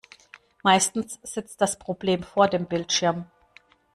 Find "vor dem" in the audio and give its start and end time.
2.23-2.65